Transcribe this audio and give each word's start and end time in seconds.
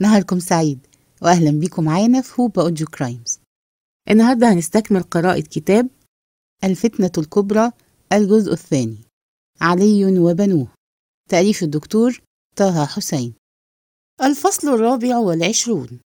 نهاركم 0.00 0.38
سعيد 0.38 0.86
وأهلا 1.22 1.50
بيكم 1.50 1.84
معانا 1.84 2.20
في 2.20 2.42
هوبا 2.42 2.62
أوديو 2.62 2.86
كرايمز. 2.86 3.40
النهاردة 4.10 4.52
هنستكمل 4.52 5.02
قراءة 5.02 5.40
كتاب 5.40 5.88
الفتنة 6.64 7.12
الكبرى 7.18 7.72
الجزء 8.12 8.52
الثاني. 8.52 8.98
علي 9.60 10.18
وبنوه. 10.18 10.68
تأليف 11.30 11.62
الدكتور 11.62 12.20
طه 12.56 12.86
حسين. 12.86 13.34
الفصل 14.22 14.68
الرابع 14.68 15.18
والعشرون. 15.18 16.00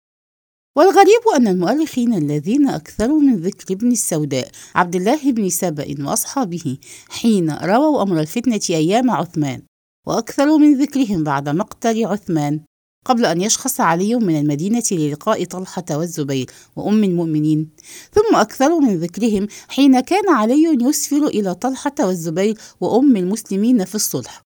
والغريب 0.77 1.21
أن 1.35 1.47
المؤرخين 1.47 2.13
الذين 2.13 2.69
أكثروا 2.69 3.19
من 3.19 3.35
ذكر 3.35 3.73
ابن 3.73 3.91
السوداء 3.91 4.51
عبد 4.75 4.95
الله 4.95 5.31
بن 5.31 5.49
سبأ 5.49 6.07
وأصحابه 6.07 6.77
حين 7.09 7.51
رووا 7.51 8.01
أمر 8.01 8.19
الفتنة 8.19 8.61
أيام 8.69 9.11
عثمان 9.11 9.61
وأكثروا 10.07 10.57
من 10.57 10.81
ذكرهم 10.81 11.23
بعد 11.23 11.49
مقتل 11.49 12.05
عثمان 12.05 12.61
قبل 13.05 13.25
أن 13.25 13.41
يشخص 13.41 13.81
علي 13.81 14.15
من 14.15 14.39
المدينة 14.39 14.83
للقاء 14.91 15.45
طلحة 15.45 15.85
والزبير 15.91 16.45
وأم 16.75 17.03
المؤمنين. 17.03 17.69
ثم 18.13 18.35
أكثروا 18.35 18.81
من 18.81 18.97
ذكرهم 18.97 19.47
حين 19.67 19.99
كان 19.99 20.29
علي 20.29 20.77
يسفر 20.81 21.27
إلى 21.27 21.55
طلحة 21.55 21.95
والزبير 21.99 22.57
وأم 22.81 23.17
المسلمين 23.17 23.85
في 23.85 23.95
الصلح. 23.95 24.41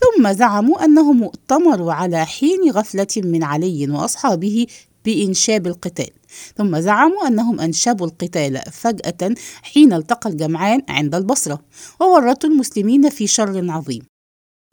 ثم 0.00 0.32
زعموا 0.32 0.84
أنهم 0.84 1.22
ائتمروا 1.22 1.92
على 1.92 2.26
حين 2.26 2.70
غفلة 2.70 3.06
من 3.16 3.44
علي 3.44 3.90
وأصحابه 3.90 4.66
بإنشاب 5.04 5.66
القتال. 5.66 6.10
ثم 6.56 6.80
زعموا 6.80 7.26
أنهم 7.26 7.60
أنشبوا 7.60 8.06
القتال 8.06 8.60
فجأة 8.72 9.34
حين 9.62 9.92
التقى 9.92 10.30
الجمعان 10.30 10.82
عند 10.88 11.14
البصرة. 11.14 11.60
وورطوا 12.00 12.50
المسلمين 12.50 13.10
في 13.10 13.26
شر 13.26 13.70
عظيم. 13.70 14.15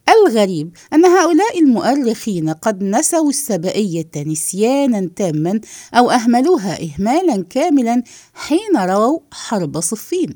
الغريب 0.08 0.76
أن 0.92 1.04
هؤلاء 1.04 1.58
المؤرخين 1.58 2.50
قد 2.50 2.82
نسوا 2.82 3.28
السبائية 3.28 4.10
نسيانا 4.16 5.10
تاما 5.16 5.60
أو 5.94 6.10
أهملوها 6.10 6.78
إهمالا 6.82 7.44
كاملا 7.50 8.02
حين 8.34 8.76
رووا 8.76 9.20
حرب 9.32 9.80
صفين. 9.80 10.34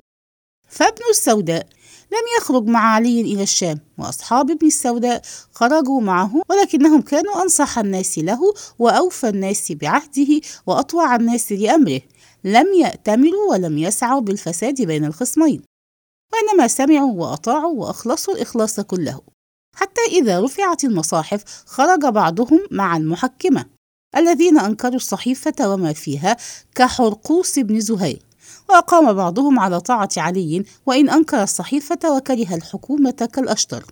فابن 0.68 1.02
السوداء 1.10 1.66
لم 2.12 2.24
يخرج 2.38 2.66
مع 2.66 2.80
علي 2.94 3.20
إلى 3.20 3.42
الشام 3.42 3.80
وأصحاب 3.98 4.50
ابن 4.50 4.66
السوداء 4.66 5.22
خرجوا 5.52 6.00
معه 6.00 6.42
ولكنهم 6.50 7.00
كانوا 7.00 7.42
أنصح 7.42 7.78
الناس 7.78 8.18
له 8.18 8.40
وأوفى 8.78 9.28
الناس 9.28 9.72
بعهده 9.72 10.40
وأطوع 10.66 11.16
الناس 11.16 11.52
لأمره. 11.52 12.00
لم 12.44 12.66
يأتمروا 12.74 13.50
ولم 13.50 13.78
يسعوا 13.78 14.20
بالفساد 14.20 14.82
بين 14.82 15.04
الخصمين 15.04 15.62
وإنما 16.32 16.68
سمعوا 16.68 17.12
وأطاعوا 17.12 17.74
وأخلصوا 17.80 18.34
الإخلاص 18.34 18.80
كله. 18.80 19.37
حتى 19.78 20.00
إذا 20.08 20.40
رفعت 20.40 20.84
المصاحف 20.84 21.64
خرج 21.66 22.00
بعضهم 22.00 22.60
مع 22.70 22.96
المحكمة 22.96 23.64
الذين 24.16 24.58
أنكروا 24.58 24.96
الصحيفة 24.96 25.72
وما 25.72 25.92
فيها 25.92 26.36
كحرقوس 26.74 27.58
بن 27.58 27.80
زهير. 27.80 28.22
وأقام 28.68 29.12
بعضهم 29.12 29.58
على 29.58 29.80
طاعة 29.80 30.08
علي 30.16 30.64
وإن 30.86 31.10
أنكر 31.10 31.42
الصحيفة 31.42 32.16
وكره 32.16 32.54
الحكومة 32.54 33.28
كالأشتر. 33.32 33.84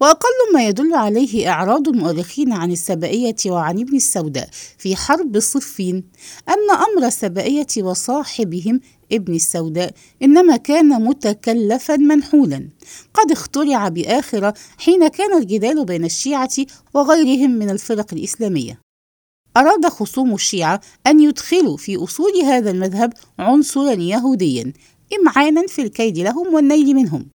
وأقل 0.00 0.52
ما 0.54 0.66
يدل 0.66 0.94
عليه 0.94 1.48
إعراض 1.48 1.88
المؤرخين 1.88 2.52
عن 2.52 2.72
السبائية 2.72 3.36
وعن 3.46 3.78
ابن 3.78 3.96
السوداء 3.96 4.48
في 4.78 4.96
حرب 4.96 5.40
صفين 5.40 6.04
أن 6.48 6.76
أمر 6.76 7.06
السبائية 7.06 7.66
وصاحبهم 7.78 8.80
ابن 9.12 9.34
السوداء 9.34 9.94
إنما 10.22 10.56
كان 10.56 11.04
متكلفا 11.04 11.96
منحولا. 11.96 12.68
قد 13.14 13.32
اخترع 13.32 13.88
بآخرة 13.88 14.54
حين 14.78 15.08
كان 15.08 15.38
الجدال 15.38 15.84
بين 15.84 16.04
الشيعة 16.04 16.50
وغيرهم 16.94 17.50
من 17.50 17.70
الفرق 17.70 18.14
الإسلامية. 18.14 18.80
أراد 19.56 19.86
خصوم 19.86 20.34
الشيعة 20.34 20.80
أن 21.06 21.20
يدخلوا 21.20 21.76
في 21.76 21.96
أصول 21.96 22.32
هذا 22.44 22.70
المذهب 22.70 23.12
عنصرا 23.38 23.92
يهوديا 23.92 24.72
إمعانا 25.20 25.66
في 25.66 25.82
الكيد 25.82 26.18
لهم 26.18 26.54
والنيل 26.54 26.94
منهم. 26.94 27.26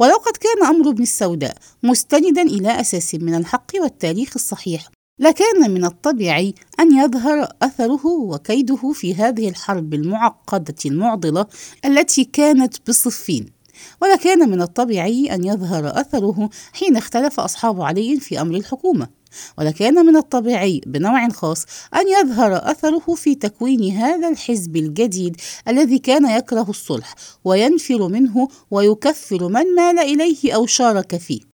ولو 0.00 0.16
قد 0.16 0.36
كان 0.36 0.66
أمر 0.66 0.90
ابن 0.90 1.02
السوداء 1.02 1.56
مستندا 1.82 2.42
إلى 2.42 2.80
أساس 2.80 3.14
من 3.14 3.34
الحق 3.34 3.70
والتاريخ 3.74 4.32
الصحيح. 4.34 4.90
لكان 5.22 5.70
من 5.70 5.84
الطبيعي 5.84 6.54
أن 6.80 6.96
يظهر 6.96 7.48
أثره 7.62 8.06
وكيده 8.06 8.92
في 8.92 9.14
هذه 9.14 9.48
الحرب 9.48 9.94
المعقدة 9.94 10.74
المعضلة 10.86 11.46
التي 11.84 12.24
كانت 12.24 12.74
بصفين 12.88 13.46
ولكان 14.02 14.48
من 14.48 14.62
الطبيعي 14.62 15.34
أن 15.34 15.44
يظهر 15.44 16.00
أثره 16.00 16.50
حين 16.72 16.96
اختلف 16.96 17.40
أصحاب 17.40 17.80
علي 17.80 18.20
في 18.20 18.40
أمر 18.40 18.56
الحكومة. 18.56 19.08
ولكان 19.58 20.06
من 20.06 20.16
الطبيعي 20.16 20.80
بنوع 20.86 21.28
خاص 21.28 21.66
أن 21.94 22.08
يظهر 22.08 22.70
أثره 22.70 23.14
في 23.14 23.34
تكوين 23.34 23.96
هذا 23.96 24.28
الحزب 24.28 24.76
الجديد 24.76 25.36
الذي 25.68 25.98
كان 25.98 26.30
يكره 26.38 26.66
الصلح 26.70 27.14
وينفر 27.44 28.08
منه 28.08 28.48
ويكفر 28.70 29.48
من 29.48 29.74
مال 29.74 29.98
إليه 29.98 30.52
أو 30.54 30.66
شارك 30.66 31.16
فيه. 31.16 31.51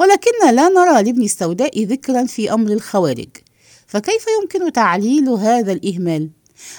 ولكن 0.00 0.30
لا 0.52 0.68
نرى 0.68 1.02
لابن 1.02 1.22
السوداء 1.22 1.84
ذكرا 1.84 2.24
في 2.24 2.52
أمر 2.52 2.72
الخوارج 2.72 3.28
فكيف 3.86 4.26
يمكن 4.40 4.72
تعليل 4.72 5.28
هذا 5.28 5.72
الإهمال؟ 5.72 6.30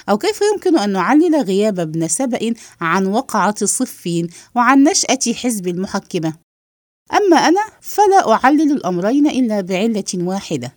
أو 0.09 0.17
كيف 0.17 0.39
يمكن 0.53 0.77
أن 0.77 0.89
نعلل 0.89 1.35
غياب 1.35 1.79
ابن 1.79 2.07
سبأ 2.07 2.53
عن 2.81 3.05
وقعة 3.05 3.65
صفين 3.65 4.29
وعن 4.55 4.83
نشأة 4.83 5.33
حزب 5.33 5.67
المحكمة؟ 5.67 6.33
أما 7.13 7.37
أنا 7.37 7.61
فلا 7.81 8.31
أعلل 8.31 8.71
الأمرين 8.71 9.27
إلا 9.27 9.61
بعلة 9.61 10.03
واحدة 10.15 10.73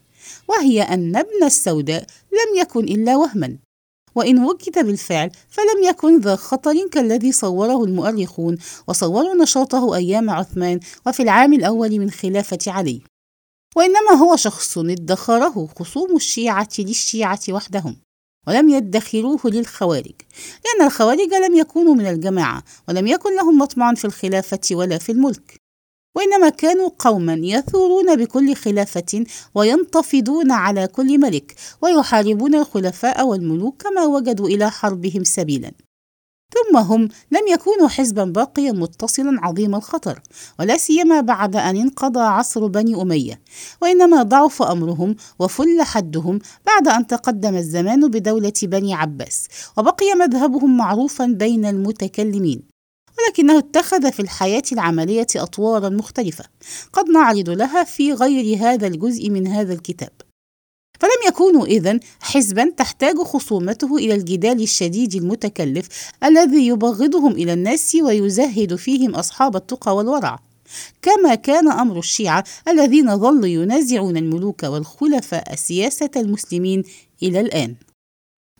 وهي 0.49 0.83
أن 0.83 1.17
ابن 1.17 1.45
السوداء 1.45 2.07
لم 2.33 2.61
يكن 2.61 2.85
إلا 2.85 3.17
وهما 3.17 3.57
وإن 4.17 4.45
وجد 4.45 4.87
بالفعل 4.87 5.31
فلم 5.49 5.83
يكن 5.85 6.21
ذا 6.21 6.37
خطر 6.37 6.89
كالذي 6.93 7.33
صوره 7.33 7.85
المؤرخون 7.85 8.57
وصوروا 8.89 9.43
نشاطه 9.43 9.95
أيام 9.97 10.31
عثمان 10.31 10.81
وفي 11.07 11.23
العام 11.23 11.53
الأول 11.53 11.99
من 11.99 12.11
خلافة 12.11 12.59
علي. 12.67 13.03
وإنما 13.77 14.13
هو 14.13 14.37
شخص 14.37 14.79
ادخره 14.79 15.69
خصوم 15.79 16.17
الشيعة 16.17 16.69
للشيعة 16.79 17.41
وحدهم 17.49 17.97
ولم 18.47 18.69
يدخروه 18.69 19.41
للخوارج 19.45 20.15
لأن 20.65 20.87
الخوارج 20.87 21.35
لم 21.35 21.57
يكونوا 21.57 21.95
من 21.95 22.07
الجماعة 22.07 22.63
ولم 22.89 23.07
يكن 23.07 23.37
لهم 23.37 23.59
مطمع 23.59 23.95
في 23.95 24.05
الخلافة 24.05 24.61
ولا 24.73 24.99
في 24.99 25.13
الملك. 25.13 25.66
وإنما 26.17 26.49
كانوا 26.49 26.91
قوما 26.99 27.35
يثورون 27.43 28.17
بكل 28.17 28.55
خلافة 28.55 29.25
وينتفضون 29.55 30.53
على 30.53 30.87
كل 30.87 31.21
ملك 31.21 31.55
ويحاربون 31.83 32.55
الخلفاء 32.55 33.27
والملوك 33.27 33.83
كما 33.83 34.05
وجدوا 34.05 34.49
إلى 34.49 34.71
حربهم 34.71 35.25
سبيلا. 35.25 35.73
ثم 36.55 36.77
هم 36.77 37.09
لم 37.31 37.49
يكونوا 37.49 37.89
حزبا 37.89 38.25
باقيا 38.25 38.73
متصلا 38.73 39.37
عظيم 39.43 39.75
الخطر 39.75 40.21
ولا 40.59 40.77
سيما 40.77 41.21
بعد 41.21 41.57
أن 41.57 41.77
انقضى 41.77 42.21
عصر 42.21 42.67
بني 42.67 43.03
أمية. 43.03 43.41
وإنما 43.83 44.23
ضعف 44.23 44.63
أمرهم 44.63 45.17
وفل 45.39 45.83
حدهم 45.83 46.39
بعد 46.67 46.89
أن 46.89 47.07
تقدم 47.07 47.57
الزمان 47.57 48.09
بدولة 48.09 48.53
بني 48.63 48.95
عباس 48.95 49.49
وبقي 49.79 50.15
مذهبهم 50.15 50.77
معروفا 50.77 51.27
بين 51.27 51.65
المتكلمين. 51.67 52.76
ولكنه 53.27 53.59
اتخذ 53.59 54.13
في 54.13 54.21
الحياة 54.21 54.63
العملية 54.73 55.27
أطوارا 55.37 55.89
مختلفة 55.89 56.45
قد 56.93 57.09
نعرض 57.09 57.51
لها 57.51 57.85
في 57.85 58.13
غير 58.13 58.59
هذا 58.59 58.87
الجزء 58.87 59.31
من 59.31 59.47
هذا 59.47 59.73
الكتاب. 59.73 60.11
فلم 61.01 61.29
يكونوا 61.29 61.67
إذن 61.67 62.01
حزبا 62.21 62.73
تحتاج 62.77 63.19
خصومته 63.19 63.97
إلى 63.97 64.15
الجدال 64.15 64.63
الشديد 64.63 65.15
المتكلف 65.15 65.89
الذي 66.25 66.67
يبغضهم 66.67 67.33
إلى 67.33 67.53
الناس 67.53 67.95
ويزهد 67.95 68.75
فيهم 68.75 69.15
أصحاب 69.15 69.57
التقى 69.57 69.97
والورع. 69.97 70.39
كما 71.03 71.35
كان 71.35 71.71
أمر 71.71 71.99
الشيعة 71.99 72.45
الذين 72.69 73.19
ظلوا 73.19 73.47
ينازعون 73.47 74.17
الملوك 74.17 74.63
والخلفاء 74.63 75.55
سياسة 75.55 76.11
المسلمين 76.17 76.83
إلى 77.23 77.41
الآن. 77.41 77.75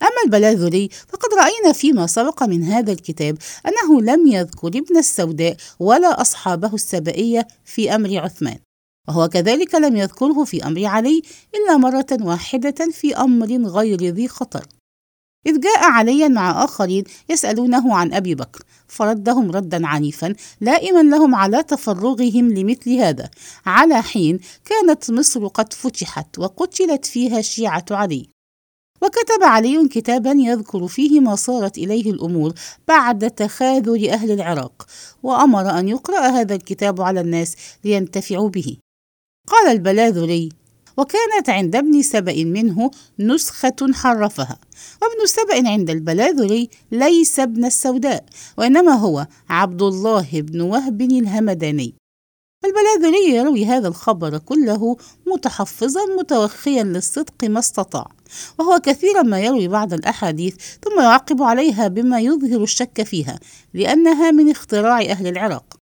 أما 0.03 0.23
البلاذري 0.25 0.89
فقد 1.09 1.29
رأينا 1.39 1.73
فيما 1.73 2.07
سبق 2.07 2.43
من 2.43 2.63
هذا 2.63 2.93
الكتاب 2.93 3.39
أنه 3.67 4.03
لم 4.03 4.27
يذكر 4.27 4.69
ابن 4.69 4.97
السوداء 4.97 5.57
ولا 5.79 6.21
أصحابه 6.21 6.75
السبائية 6.75 7.47
في 7.65 7.95
أمر 7.95 8.19
عثمان 8.19 8.59
وهو 9.09 9.29
كذلك 9.29 9.75
لم 9.75 9.97
يذكره 9.97 10.45
في 10.45 10.67
أمر 10.67 10.85
علي 10.85 11.23
إلا 11.55 11.77
مرة 11.77 12.07
واحدة 12.21 12.91
في 12.93 13.17
أمر 13.17 13.69
غير 13.69 14.05
ذي 14.05 14.29
خطر. 14.29 14.67
إذ 15.47 15.61
جاء 15.61 15.79
عليا 15.79 16.29
مع 16.29 16.65
آخرين 16.65 17.05
يسألونه 17.29 17.95
عن 17.97 18.15
أبي 18.15 18.35
بكر 18.35 18.63
فردهم 18.89 19.51
ردا 19.51 19.87
عنيفا 19.87 20.35
لائما 20.61 21.03
لهم 21.03 21.35
على 21.35 21.63
تفرغهم 21.63 22.53
لمثل 22.53 22.93
هذا 22.93 23.31
على 23.67 24.03
حين 24.03 24.41
كانت 24.65 25.11
مصر 25.11 25.47
قد 25.47 25.73
فتحت 25.73 26.39
وقتلت 26.39 27.07
فيها 27.07 27.41
شيعة 27.41 27.85
علي. 27.91 28.36
وكتب 29.07 29.43
علي 29.43 29.89
كتابا 29.89 30.31
يذكر 30.31 30.87
فيه 30.87 31.21
ما 31.21 31.35
صارت 31.35 31.79
إليه 31.79 32.11
الأمور 32.11 32.53
بعد 32.89 33.31
تخاذل 33.31 34.09
أهل 34.09 34.31
العراق 34.31 34.87
وأمر 35.23 35.79
أن 35.79 35.89
يقرأ 35.89 36.21
هذا 36.21 36.55
الكتاب 36.55 37.01
على 37.01 37.21
الناس 37.21 37.57
لينتفعوا 37.85 38.49
به. 38.49 38.77
قال 39.49 39.73
البلاذري 39.73 40.49
وكانت 40.97 41.49
عند 41.49 41.77
ابن 41.77 42.03
سبأ 42.03 42.45
منه 42.45 42.91
نسخة 43.19 43.77
حرفها 43.93 44.59
وابن 45.03 45.27
سبأ 45.27 45.69
عند 45.69 45.91
البلاذري 45.91 46.71
ليس 46.93 47.41
ابن 47.41 47.65
السوداء 47.65 48.25
وإنما 48.59 48.93
هو 48.93 49.27
عبد 49.49 49.83
الله 49.83 50.29
بن 50.33 50.61
وهب 50.61 51.03
الهمداني. 51.03 51.95
البلاذري 52.67 53.37
يروي 53.37 53.67
هذا 53.67 53.89
الخبر 53.89 54.39
كله 54.39 54.97
متحفظا 55.27 56.01
متوخيا 56.19 56.83
للصدق 56.83 57.45
ما 57.45 57.59
استطاع. 57.59 58.09
وهو 58.59 58.79
كثيرا 58.79 59.23
ما 59.23 59.41
يروي 59.41 59.69
بعض 59.69 59.93
الأحاديث 59.93 60.57
ثم 60.85 61.01
يعقب 61.01 61.43
عليها 61.43 61.89
بما 61.89 62.21
يظهر 62.21 62.63
الشك 62.63 63.03
فيها 63.03 63.39
لأنها 63.75 64.31
من 64.31 64.51
اختراع 64.51 65.01
أهل 65.01 65.27
العراق. 65.27 65.77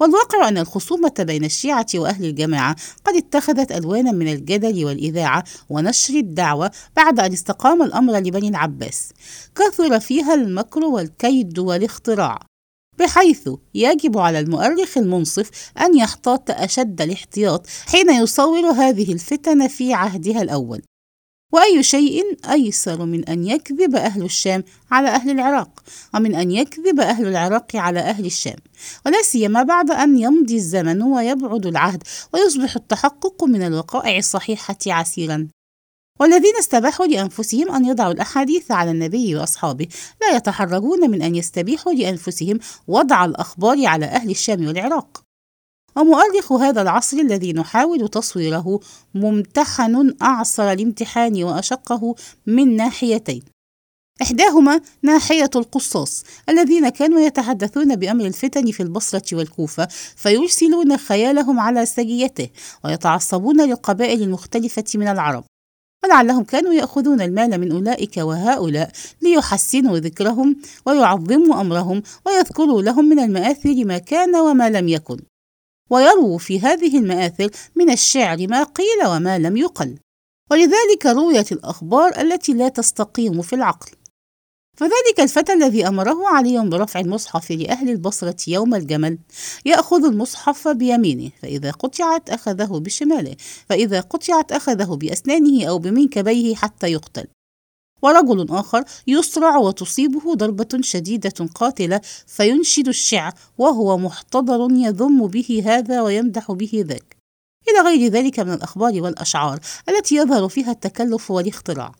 والواقع 0.00 0.48
أن 0.48 0.58
الخصومة 0.58 1.12
بين 1.18 1.44
الشيعة 1.44 1.86
وأهل 1.94 2.24
الجماعة 2.24 2.76
قد 3.04 3.16
اتخذت 3.16 3.72
ألوانا 3.72 4.12
من 4.12 4.32
الجدل 4.32 4.84
والإذاعة 4.84 5.44
ونشر 5.68 6.14
الدعوة 6.14 6.70
بعد 6.96 7.20
أن 7.20 7.32
استقام 7.32 7.82
الأمر 7.82 8.16
لبني 8.18 8.48
العباس. 8.48 9.12
كثر 9.54 10.00
فيها 10.00 10.34
المكر 10.34 10.84
والكيد 10.84 11.58
والاختراع. 11.58 12.49
بحيث 13.00 13.48
يجب 13.74 14.18
على 14.18 14.38
المؤرخ 14.38 14.98
المنصف 14.98 15.50
أن 15.80 15.98
يحتاط 15.98 16.50
أشد 16.50 17.00
الاحتياط 17.00 17.66
حين 17.86 18.10
يصور 18.10 18.70
هذه 18.70 19.12
الفتن 19.12 19.68
في 19.68 19.94
عهدها 19.94 20.42
الأول. 20.42 20.82
وأي 21.52 21.82
شيء 21.82 22.22
أيسر 22.50 23.04
من 23.04 23.24
أن 23.24 23.44
يكذب 23.44 23.96
أهل 23.96 24.22
الشام 24.22 24.64
على 24.90 25.08
أهل 25.08 25.30
العراق 25.30 25.82
ومن 26.14 26.34
أن 26.34 26.50
يكذب 26.50 27.00
أهل 27.00 27.26
العراق 27.26 27.76
على 27.76 28.00
أهل 28.00 28.26
الشام. 28.26 28.56
ولا 29.06 29.22
سيما 29.22 29.62
بعد 29.62 29.90
أن 29.90 30.18
يمضي 30.18 30.56
الزمن 30.56 31.02
ويبعد 31.02 31.66
العهد 31.66 32.02
ويصبح 32.34 32.76
التحقق 32.76 33.44
من 33.44 33.62
الوقائع 33.62 34.18
الصحيحة 34.18 34.78
عسيرا. 34.86 35.48
والذين 36.20 36.56
استباحوا 36.58 37.06
لأنفسهم 37.06 37.70
أن 37.70 37.84
يضعوا 37.84 38.12
الأحاديث 38.12 38.70
على 38.70 38.90
النبي 38.90 39.36
وأصحابه. 39.36 39.88
لا 40.20 40.36
يتحرجون 40.36 41.10
من 41.10 41.22
أن 41.22 41.34
يستبيحوا 41.34 41.92
لأنفسهم 41.92 42.58
وضع 42.88 43.24
الأخبار 43.24 43.86
على 43.86 44.06
أهل 44.06 44.30
الشام 44.30 44.66
والعراق. 44.66 45.22
ومؤرخ 45.96 46.52
هذا 46.52 46.82
العصر 46.82 47.16
الذي 47.16 47.52
نحاول 47.52 48.08
تصويره 48.08 48.80
ممتحن 49.14 50.14
أعصر 50.22 50.72
الامتحان 50.72 51.44
وأشقه 51.44 52.14
من 52.46 52.76
ناحيتين. 52.76 53.42
إحداهما 54.22 54.80
ناحية 55.02 55.50
القصاص 55.56 56.24
الذين 56.48 56.88
كانوا 56.88 57.20
يتحدثون 57.20 57.96
بأمر 57.96 58.26
الفتن 58.26 58.70
في 58.70 58.82
البصرة 58.82 59.36
والكوفة 59.36 59.88
فيرسلون 60.16 60.96
خيالهم 60.96 61.60
على 61.60 61.86
سجيته 61.86 62.48
ويتعصبون 62.84 63.60
للقبائل 63.60 64.22
المختلفة 64.22 64.84
من 64.94 65.08
العرب. 65.08 65.44
ولعلهم 66.04 66.44
كانوا 66.44 66.74
يأخذون 66.74 67.20
المال 67.20 67.60
من 67.60 67.72
أولئك 67.72 68.16
وهؤلاء 68.16 68.90
ليحسنوا 69.22 69.98
ذكرهم 69.98 70.56
ويعظموا 70.86 71.60
أمرهم 71.60 72.02
ويذكروا 72.26 72.82
لهم 72.82 73.04
من 73.04 73.18
المآثر 73.18 73.84
ما 73.84 73.98
كان 73.98 74.36
وما 74.36 74.70
لم 74.70 74.88
يكن. 74.88 75.20
ويرووا 75.90 76.38
في 76.38 76.60
هذه 76.60 76.98
المآثر 76.98 77.50
من 77.76 77.90
الشعر 77.90 78.46
ما 78.48 78.62
قيل 78.62 79.06
وما 79.06 79.38
لم 79.38 79.56
يقل. 79.56 79.98
ولذلك 80.50 81.06
رويت 81.06 81.52
الأخبار 81.52 82.20
التي 82.20 82.52
لا 82.52 82.68
تستقيم 82.68 83.42
في 83.42 83.52
العقل. 83.52 83.90
فذلك 84.80 85.20
الفتى 85.20 85.52
الذي 85.52 85.88
أمره 85.88 86.28
علي 86.28 86.68
برفع 86.68 87.00
المصحف 87.00 87.52
لأهل 87.52 87.90
البصرة 87.90 88.36
يوم 88.48 88.74
الجمل. 88.74 89.18
يأخذ 89.64 90.04
المصحف 90.04 90.68
بيمينه 90.68 91.30
فإذا 91.42 91.70
قطعت 91.70 92.30
أخذه 92.30 92.80
بشماله 92.84 93.36
فإذا 93.68 94.00
قطعت 94.00 94.52
أخذه 94.52 94.84
بأسنانه 94.84 95.64
أو 95.64 95.78
بمنكبيه 95.78 96.54
حتى 96.54 96.86
يقتل. 96.86 97.26
ورجل 98.02 98.46
آخر 98.50 98.84
يصرع 99.06 99.56
وتصيبه 99.56 100.34
ضربة 100.34 100.78
شديدة 100.80 101.46
قاتلة 101.54 102.00
فينشد 102.26 102.88
الشعر 102.88 103.32
وهو 103.58 103.98
محتضر 103.98 104.68
يذم 104.70 105.26
به 105.26 105.62
هذا 105.66 106.02
ويمدح 106.02 106.52
به 106.52 106.84
ذاك. 106.88 107.16
إلى 107.68 107.80
غير 107.88 108.10
ذلك 108.10 108.40
من 108.40 108.52
الأخبار 108.52 109.02
والأشعار 109.02 109.60
التي 109.88 110.16
يظهر 110.16 110.48
فيها 110.48 110.70
التكلف 110.70 111.30
والاختراع. 111.30 111.94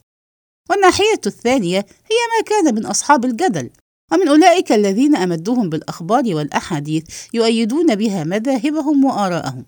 والناحية 0.70 1.20
الثانية 1.26 1.78
هي 1.78 2.16
ما 2.38 2.44
كان 2.46 2.74
من 2.74 2.86
أصحاب 2.86 3.24
الجدل 3.24 3.70
ومن 4.12 4.28
أولئك 4.28 4.72
الذين 4.72 5.16
أمدوهم 5.16 5.70
بالأخبار 5.70 6.34
والأحاديث 6.34 7.04
يؤيدون 7.34 7.94
بها 7.94 8.24
مذاهبهم 8.24 9.04
وآراءهم. 9.04 9.66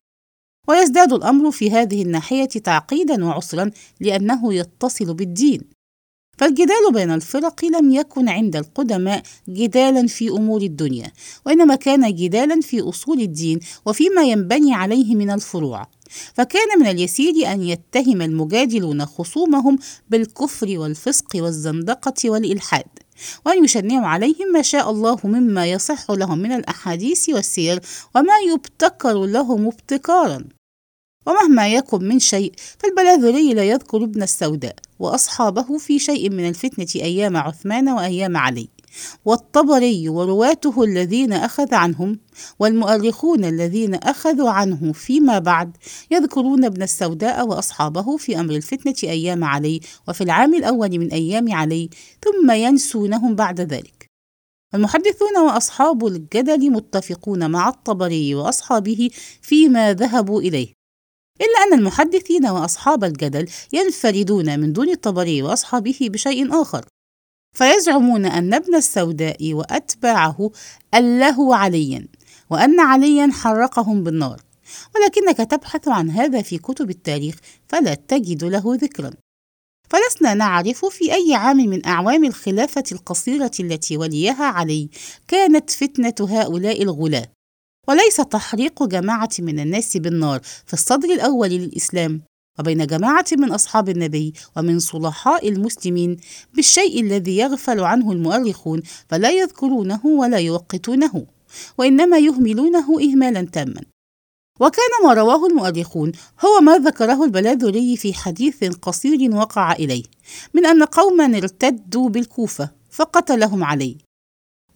ويزداد 0.69 1.12
الأمر 1.12 1.50
في 1.50 1.70
هذه 1.70 2.02
الناحية 2.02 2.49
تعقيدا 2.49 3.25
وعسرا 3.25 3.70
لأنه 4.00 4.54
يتصل 4.54 5.14
بالدين. 5.14 5.60
فالجدال 6.43 6.93
بين 6.93 7.11
الفرق 7.11 7.65
لم 7.65 7.91
يكن 7.91 8.29
عند 8.29 8.56
القدماء 8.56 9.23
جدالا 9.49 10.06
في 10.06 10.29
أمور 10.29 10.62
الدنيا 10.62 11.12
وإنما 11.47 11.75
كان 11.75 12.15
جدالا 12.15 12.61
في 12.61 12.81
أصول 12.81 13.21
الدين 13.21 13.61
وفيما 13.87 14.23
ينبني 14.23 14.75
عليه 14.75 15.15
من 15.15 15.31
الفروع. 15.31 15.87
فكان 16.35 16.81
من 16.81 16.87
اليسير 16.87 17.53
أن 17.53 17.62
يتهم 17.62 18.23
المجادلون 18.23 19.06
خصومهم 19.06 19.79
بالكفر 20.11 20.79
والفسق 20.79 21.29
والزندقة 21.35 22.31
والإلحاد 22.31 22.85
وأن 23.47 23.65
يشنعوا 23.65 24.06
عليهم 24.06 24.53
ما 24.53 24.62
شاء 24.62 24.91
الله 24.91 25.19
مما 25.25 25.67
يصح 25.67 26.11
لهم 26.11 26.39
من 26.39 26.53
الأحاديث 26.53 27.29
والسير 27.29 27.81
وما 28.15 28.39
يبتكر 28.53 29.25
لهم 29.25 29.67
ابتكارا. 29.67 30.44
ومهما 31.26 31.69
يكن 31.69 32.04
من 32.04 32.19
شيء 32.19 32.52
فالبلاذري 32.78 33.54
لا 33.54 33.64
يذكر 33.64 34.04
ابن 34.04 34.22
السوداء 34.22 34.74
وأصحابه 34.98 35.78
في 35.78 35.98
شيء 35.98 36.30
من 36.30 36.48
الفتنة 36.48 37.02
أيام 37.02 37.36
عثمان 37.36 37.88
وأيام 37.88 38.36
علي. 38.36 38.69
والطبري 39.24 40.08
ورواته 40.08 40.82
الذين 40.84 41.32
أخذ 41.32 41.74
عنهم 41.74 42.19
والمؤرخون 42.58 43.44
الذين 43.44 43.94
أخذوا 43.94 44.50
عنه 44.50 44.92
فيما 44.92 45.38
بعد 45.38 45.76
يذكرون 46.10 46.64
ابن 46.64 46.82
السوداء 46.82 47.46
وأصحابه 47.46 48.16
في 48.16 48.40
أمر 48.40 48.54
الفتنة 48.54 48.94
أيام 49.02 49.44
علي 49.44 49.80
وفي 50.08 50.24
العام 50.24 50.54
الأول 50.54 50.98
من 50.98 51.10
أيام 51.10 51.52
علي 51.52 51.90
ثم 52.24 52.50
ينسونهم 52.50 53.34
بعد 53.34 53.60
ذلك. 53.60 54.06
المحدثون 54.74 55.38
وأصحاب 55.38 56.06
الجدل 56.06 56.70
متفقون 56.70 57.50
مع 57.50 57.69
الطبري 57.69 58.34
وأصحابه 58.34 59.10
فيما 59.42 59.94
ذهبوا 59.94 60.40
إليه. 60.40 60.81
إلا 61.40 61.58
أن 61.67 61.79
المحدثين 61.79 62.46
وأصحاب 62.46 63.05
الجدل 63.05 63.49
ينفردون 63.73 64.61
من 64.61 64.73
دون 64.73 64.88
الطبري 64.88 65.43
وأصحابه 65.43 65.98
بشيء 66.01 66.62
آخر 66.62 66.84
فيزعمون 67.56 68.27
أن 68.27 68.55
ابن 68.55 68.74
السوداء 68.74 69.55
وأتباعه 69.55 70.51
أله 70.94 71.56
عليا 71.56 72.08
وأن 72.51 72.81
عليا 72.81 73.31
حرقهم 73.32 74.05
بالنار. 74.05 74.41
ولكنك 74.94 75.51
تبحث 75.51 75.89
عن 75.89 76.10
هذا 76.10 76.43
في 76.43 76.58
كتب 76.58 76.91
التاريخ 76.91 77.36
فلا 77.69 77.94
تجد 77.94 78.44
له 78.44 78.62
ذكرا. 78.67 79.10
فلسنا 79.91 80.34
نعرف 80.34 80.84
في 80.84 81.15
أي 81.15 81.34
عام 81.34 81.56
من 81.56 81.86
أعوام 81.86 82.24
الخلافة 82.24 82.84
القصيرة 82.93 83.51
التي 83.60 83.96
وليها 83.96 84.44
علي 84.44 84.89
كانت 85.29 85.70
فتنة 85.70 86.15
هؤلاء 86.20 86.82
الغلاة. 86.82 87.27
وليس 87.89 88.17
تحريق 88.17 88.82
جماعة 88.82 89.31
من 89.39 89.60
الناس 89.60 89.96
بالنار 89.96 90.41
في 90.67 90.72
الصدر 90.72 91.08
الأول 91.08 91.48
للإسلام 91.48 92.22
وبين 92.58 92.86
جماعة 92.86 93.24
من 93.32 93.53
أصحاب 93.53 93.89
النبي 93.89 94.32
ومن 94.56 94.79
صلحاء 94.79 95.48
المسلمين 95.48 96.17
بالشيء 96.55 97.01
الذي 97.01 97.36
يغفل 97.36 97.81
عنه 97.81 98.12
المؤرخون 98.12 98.82
فلا 99.08 99.31
يذكرونه 99.31 100.06
ولا 100.06 100.39
يوقتونه 100.39 101.27
وإنما 101.79 102.19
يهملونه 102.19 103.01
إهمالا 103.01 103.43
تاما. 103.53 103.81
وكان 104.60 104.91
ما 105.05 105.15
رواه 105.15 105.46
المؤرخون 105.46 106.12
هو 106.44 106.60
ما 106.60 106.79
ذكره 106.79 107.24
البلاذري 107.24 107.96
في 107.96 108.15
حديث 108.15 108.65
قصير 108.65 109.34
وقع 109.34 109.72
إليه 109.72 110.03
من 110.55 110.67
أن 110.67 110.82
قوما 110.82 111.24
ارتدوا 111.39 112.08
بالكوفة 112.08 112.70
فقتلهم 112.91 113.65
علي 113.65 113.96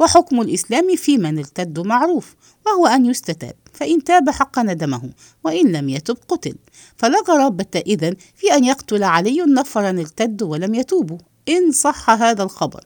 وحكم 0.01 0.41
الإسلام 0.41 0.97
في 0.97 1.19
من 1.19 1.39
ارتد 1.39 1.79
معروف 1.79 2.37
وهو 2.67 2.87
أن 2.87 3.07
يستتاب 3.07 3.55
فإن 3.73 4.05
تاب 4.05 4.31
حق 4.31 4.59
ندمه 4.59 5.11
وإن 5.45 5.73
لم 5.73 5.89
يتب 5.89 6.17
قتل. 6.29 6.55
فلا 6.97 7.19
غرابة 7.29 7.83
إذن 7.87 8.17
في 8.35 8.55
أن 8.55 8.65
يقتل 8.65 9.03
علي 9.03 9.41
نفرا 9.41 9.91
ارتدوا 9.91 10.49
ولم 10.49 10.75
يتوبوا 10.75 11.19
إن 11.49 11.73
صح 11.73 12.11
هذا 12.11 12.43
الخبر. 12.43 12.85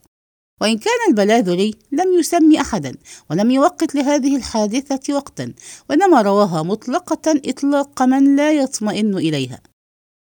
وإن 0.60 0.78
كان 0.78 0.98
البلاذري 1.08 1.74
لم 1.92 2.18
يسمي 2.18 2.60
أحدا 2.60 2.96
ولم 3.30 3.50
يوقت 3.50 3.94
لهذه 3.94 4.36
الحادثة 4.36 5.14
وقتا 5.14 5.52
وإنما 5.90 6.22
رواها 6.22 6.62
مطلقة 6.62 7.40
إطلاق 7.46 8.02
من 8.02 8.36
لا 8.36 8.52
يطمئن 8.52 9.14
إليها. 9.14 9.69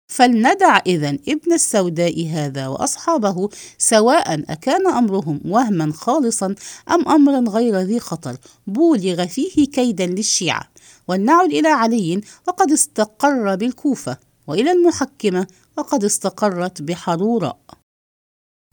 فلندع 0.08 0.78
إذا 0.86 1.10
ابن 1.10 1.54
السوداء 1.54 2.28
هذا 2.28 2.68
وأصحابه 2.68 3.50
سواء 3.78 4.44
أكان 4.50 4.88
أمرهم 4.88 5.42
وهما 5.46 5.94
خالصا 5.94 6.56
أم 6.92 7.08
أمرا 7.08 7.50
غير 7.50 7.78
ذي 7.78 8.00
خطر 8.00 8.38
بولغ 8.68 9.26
فيه 9.26 9.66
كيدا 9.66 10.06
للشيعة. 10.06 10.70
ولنعد 11.08 11.50
إلى 11.50 11.68
علي 11.68 12.22
وقد 12.48 12.72
استقر 12.72 13.56
بالكوفة 13.56 14.18
وإلى 14.48 14.72
المحكمة 14.72 15.48
وقد 15.78 16.04
استقرت 16.04 16.82
بحروراء 16.82 17.60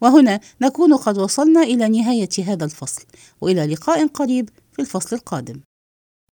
وهنا 0.03 0.41
نكون 0.61 0.97
قد 0.97 1.19
وصلنا 1.19 1.63
إلى 1.63 1.89
نهاية 1.89 2.29
هذا 2.47 2.65
الفصل 2.65 3.03
وإلى 3.41 3.67
لقاء 3.67 4.07
قريب 4.07 4.51
في 4.73 4.83
الفصل 4.83 5.17
القادم. 5.17 5.61